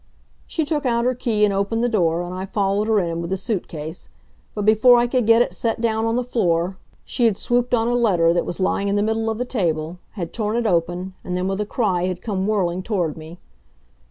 [0.47, 3.29] She took out her key and opened the door, and I followed her in with
[3.29, 4.09] the suit case.
[4.55, 7.87] But before I could get it set down on the floor, she had swooped on
[7.87, 11.13] a letter that was lying in the middle of the table, had torn it open,
[11.23, 13.37] and then with a cry had come whirling toward me.